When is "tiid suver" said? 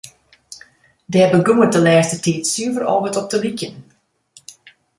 2.23-2.83